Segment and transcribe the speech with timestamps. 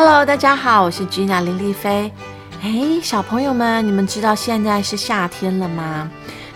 [0.00, 2.12] Hello，大家好，我是 Gina 林丽菲。
[2.62, 6.08] 哎，小朋友们，你们知道现在是夏天了吗？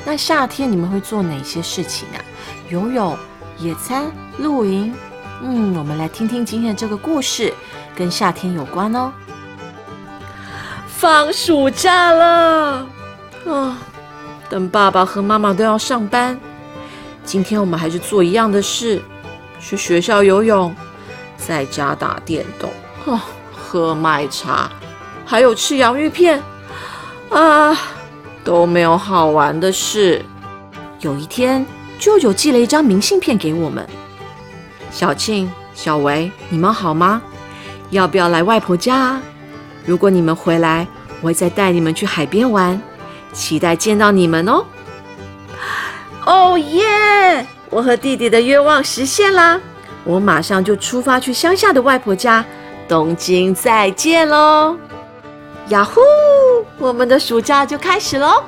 [0.04, 2.23] 那夏天你们会做哪些事情啊？
[2.68, 3.18] 游泳、
[3.59, 4.05] 野餐、
[4.39, 4.95] 露营。
[5.43, 7.52] 嗯，我们来听听今天的这个故事，
[7.96, 9.12] 跟夏天有关哦。
[10.86, 12.86] 放暑假了，
[13.48, 13.77] 啊，
[14.48, 16.38] 等爸爸和妈妈都要上班，
[17.24, 19.02] 今天我们还是做一样的事，
[19.59, 20.72] 去学校游泳，
[21.36, 22.71] 在家打电动。
[23.04, 23.20] 哦，
[23.52, 24.70] 喝麦茶，
[25.24, 26.42] 还有吃洋芋片，
[27.30, 27.76] 啊，
[28.44, 30.25] 都没有好玩的事。
[31.00, 31.66] 有一天，
[31.98, 33.86] 舅舅寄了一张明信片给我们。
[34.91, 37.20] 小庆、小维，你们好吗？
[37.91, 39.20] 要不要来外婆家？
[39.84, 40.86] 如果你们回来，
[41.20, 42.80] 我会再带你们去海边玩，
[43.33, 44.64] 期待见到你们哦。
[46.25, 47.44] 哦耶！
[47.69, 49.61] 我和弟弟的愿望实现啦！
[50.05, 52.44] 我马上就出发去乡下的外婆家。
[52.92, 54.77] 东京再见喽！
[55.71, 55.98] 呀呼，
[56.77, 58.43] 我们的暑假就开始喽！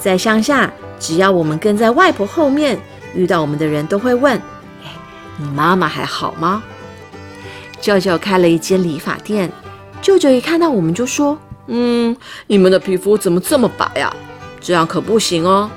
[0.00, 2.76] 在乡下，只要我们跟在外婆后面，
[3.14, 4.42] 遇到我们的人都会问
[5.38, 6.60] ：“你妈妈还好吗？”
[7.80, 9.48] 舅舅开了一间理发店，
[10.02, 11.38] 舅舅一看到我们就说
[11.68, 12.16] ：“嗯，
[12.48, 14.12] 你们的皮肤怎么这么白呀？
[14.60, 15.70] 这样可不行哦！”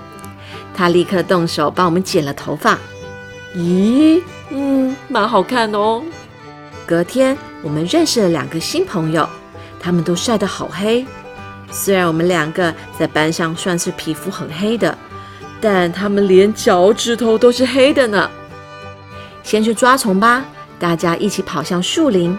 [0.74, 2.80] 他立刻动手帮我们剪了头发。
[3.56, 6.02] 咦，嗯，蛮好看的哦。
[6.90, 7.38] 隔天。
[7.62, 9.30] 我们认识了两个新朋友，
[9.80, 11.06] 他们都晒得好黑。
[11.70, 14.98] 虽然我们两个在班上算是皮肤很黑的，
[15.62, 18.28] 但他们连脚趾头都是黑的呢。
[19.44, 20.44] 先去抓虫吧！
[20.80, 22.36] 大家一起跑向树林。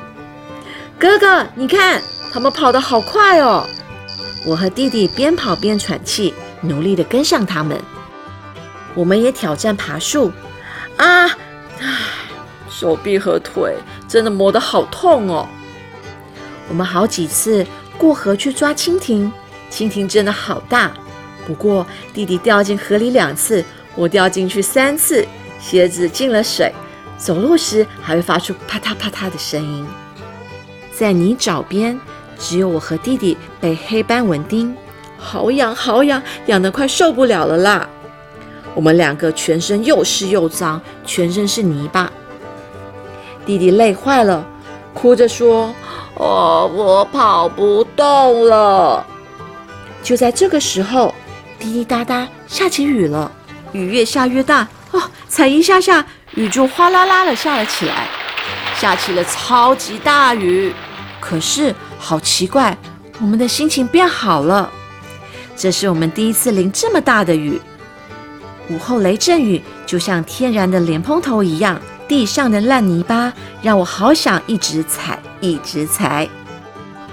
[0.99, 3.65] 哥哥，你看，他们跑得好快哦！
[4.45, 7.81] 我和弟弟边跑边喘气，努力地跟上他们。
[8.97, 10.33] 我们也挑战爬树。
[10.97, 11.31] 啊，
[12.69, 13.77] 手臂和腿。
[14.11, 15.47] 真的磨得好痛哦！
[16.69, 17.65] 我们好几次
[17.97, 19.33] 过河去抓蜻蜓，
[19.71, 20.91] 蜻蜓真的好大。
[21.47, 25.25] 不过弟弟掉进河里两次，我掉进去三次，
[25.61, 26.75] 鞋子进了水，
[27.17, 29.87] 走路时还会发出啪嗒啪嗒的声音。
[30.93, 31.97] 在泥沼边，
[32.37, 34.75] 只有我和弟弟被黑斑蚊叮，
[35.17, 37.89] 好痒好痒，痒得快受不了了啦！
[38.75, 42.13] 我们两个全身又湿又脏，全身是泥巴。
[43.47, 44.47] 弟弟累坏了，
[44.95, 45.75] 哭着说
[46.15, 49.05] ：“哦，我跑不动了。”
[50.03, 51.15] 就在这个时候，
[51.59, 53.31] 滴滴答答下起雨了，
[53.73, 58.09] 雨越下越大哦，才一下下，雨就哗啦啦的下了起来，
[58.77, 60.73] 下起了超级大雨。
[61.21, 62.77] 可是好奇怪，
[63.21, 64.71] 我们的心情变好了。
[65.55, 67.61] 这是我们第一次淋这么大的雨。
[68.71, 71.79] 午后雷阵雨就像天然的莲蓬头一样。
[72.11, 73.33] 地上的烂泥巴
[73.63, 76.29] 让我好想一直踩，一直踩。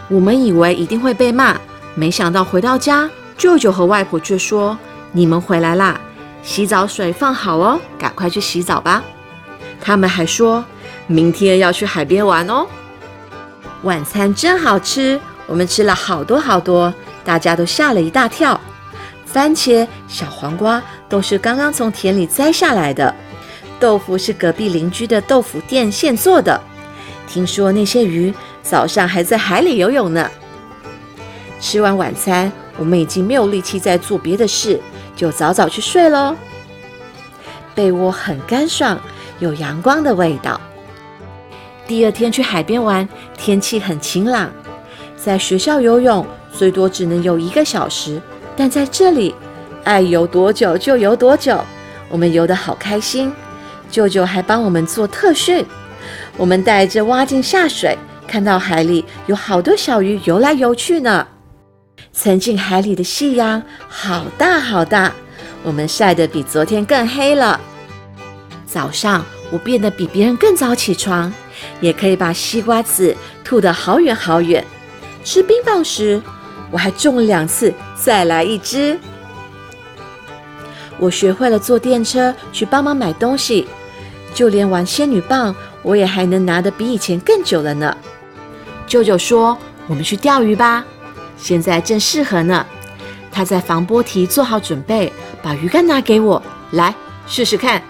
[0.07, 1.55] 我们以为一定会被骂，
[1.93, 4.75] 没想到回到家，舅舅和外婆却说
[5.13, 6.01] ：“你们回来啦，
[6.41, 9.03] 洗澡水放好哦，赶快去洗澡吧。”
[9.79, 10.65] 他们还说
[11.05, 12.65] 明天要去海边玩哦。
[13.83, 16.91] 晚餐真好吃，我们吃了好多好多，
[17.23, 18.59] 大家都吓了一大跳。
[19.27, 23.13] 番茄、小黄瓜都是刚刚从田里摘下来的。
[23.79, 26.59] 豆腐是隔壁邻居的豆腐店现做的。
[27.27, 30.29] 听说那些鱼早上还在海里游泳呢。
[31.59, 34.79] 吃完晚餐，我们已经没有力气再做别的事，
[35.15, 36.35] 就早早去睡喽。
[37.75, 38.99] 被窝很干爽，
[39.39, 40.59] 有阳光的味道。
[41.85, 43.07] 第二天去海边玩，
[43.37, 44.51] 天气很晴朗。
[45.15, 48.21] 在学校游泳最多只能游一个小时，
[48.55, 49.33] 但在这里，
[49.83, 51.59] 爱游多久就游多久。
[52.09, 53.33] 我们游得好开心。
[53.89, 55.65] 舅舅还帮我们做特训，
[56.35, 61.27] 我们带着蛙镜下水，看到海里有好多小鱼游来游去呢。
[62.13, 65.11] 沉进海里的夕阳好大好大，
[65.63, 67.59] 我们晒得比昨天更黑了。
[68.65, 71.31] 早上我变得比别人更早起床，
[71.79, 74.63] 也可以把西瓜籽吐得好远好远。
[75.23, 76.21] 吃冰棒时，
[76.71, 78.97] 我还中了两次，再来一只。
[80.99, 83.67] 我学会了坐电车去帮忙买东西。
[84.37, 87.97] 就连玩仙女棒，我也还能拿得比以前更久了呢。
[88.85, 89.57] 舅舅说
[89.89, 90.85] ：“我们去钓鱼吧，
[91.39, 92.63] 现在正适合呢。”
[93.33, 95.11] 他在防波堤做好准备，
[95.41, 96.39] 把鱼竿拿给我，
[96.69, 96.93] 来
[97.25, 97.81] 试试看。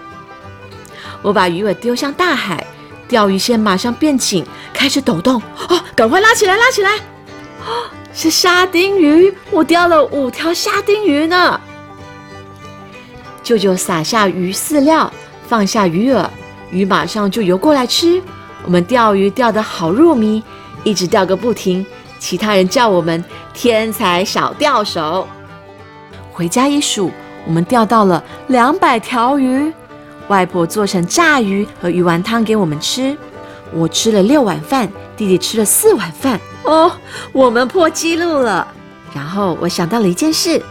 [1.20, 2.66] 我把鱼饵丢向大海，
[3.06, 4.42] 钓鱼线马上变紧，
[4.72, 5.42] 开始抖动。
[5.68, 6.96] 哦，赶快拉起来，拉起来！
[7.66, 7.84] 哦，
[8.14, 11.60] 是沙丁鱼，我钓了五条沙丁鱼呢。
[13.42, 15.12] 舅舅撒下鱼饲料。
[15.48, 16.28] 放下鱼饵，
[16.70, 18.22] 鱼马上就游过来吃。
[18.64, 20.42] 我们钓鱼钓得好入迷，
[20.84, 21.84] 一直钓个不停。
[22.18, 23.24] 其他人叫我们
[23.54, 25.26] 天才小钓手。
[26.32, 27.10] 回家一数，
[27.46, 29.72] 我们钓到了两百条鱼。
[30.28, 33.16] 外婆做成炸鱼和鱼丸汤给我们吃。
[33.72, 36.38] 我吃了六碗饭，弟弟吃了四碗饭。
[36.64, 36.92] 哦，
[37.32, 38.66] 我们破纪录了。
[39.14, 40.62] 然后我想到了一件事：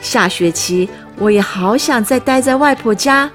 [0.00, 3.30] 下学期我也好想再待在外婆家。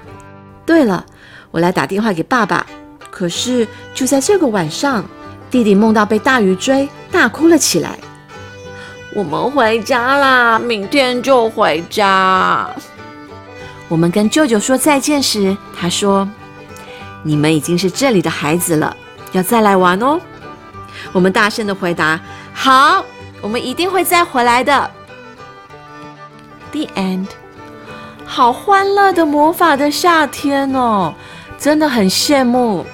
[0.66, 1.04] 对了，
[1.50, 2.66] 我来打电话给爸爸。
[3.10, 5.04] 可是就在这个晚上，
[5.50, 7.98] 弟弟梦到被大鱼追，大哭了起来。
[9.14, 12.70] 我们回家啦，明天就回家。
[13.88, 16.28] 我们跟舅舅说再见时，他说
[17.24, 18.96] ：“你们已经是这里的孩子了，
[19.32, 20.20] 要再来玩哦。”
[21.12, 22.20] 我们大声的回答
[22.54, 23.04] ：“好，
[23.40, 24.90] 我们一定会再回来的。”
[26.70, 27.26] The end。
[28.24, 31.12] 好欢乐的魔法的夏天哦，
[31.60, 32.84] 真的很羡慕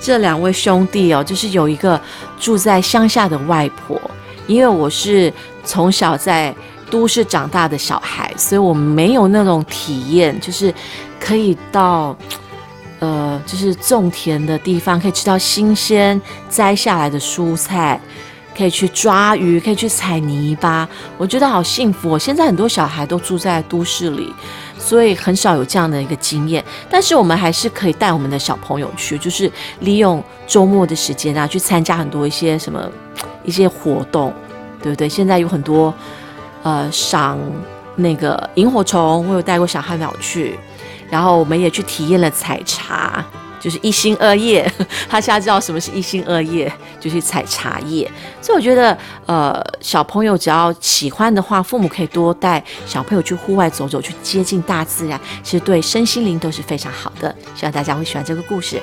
[0.00, 2.00] 这两位兄弟哦，就是有一个
[2.40, 4.00] 住在乡下的外婆，
[4.48, 5.32] 因为我是
[5.62, 6.52] 从小在。
[6.88, 10.72] 都市长大的小孩，所以我没有那种体验，就是
[11.18, 12.16] 可以到
[13.00, 16.18] 呃，就是种田的地方，可以吃到新鲜
[16.48, 18.00] 摘下来的蔬菜，
[18.56, 20.88] 可以去抓鱼，可以去踩泥巴，
[21.18, 22.14] 我觉得好幸福。
[22.14, 24.32] 哦现在很多小孩都住在都市里，
[24.78, 26.64] 所以很少有这样的一个经验。
[26.88, 29.50] 但是我们还是可以带我们的小朋友去，就是
[29.80, 32.90] 利用周末的时间啊，去参加很多一些什么
[33.44, 34.32] 一些活动，
[34.82, 35.08] 对不对？
[35.08, 35.92] 现在有很多。
[36.62, 37.38] 呃，赏
[37.94, 40.58] 那个萤火虫，我有带过小汉鸟去，
[41.08, 43.24] 然后我们也去体验了采茶，
[43.60, 44.70] 就是一心二业。
[45.08, 48.10] 他现在知道什么是一心二业，就是采茶叶。
[48.40, 57.34] 所以我觉得，呃，小朋友只要喜欢的话，父母可以多带小朋友去户外走走，去接近大自然，其实对身心灵都是非常好的。
[57.54, 58.80] 希望大家会喜欢这个故事。